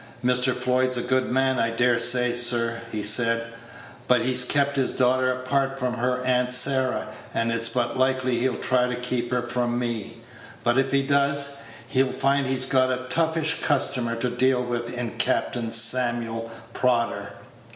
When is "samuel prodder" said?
15.69-17.33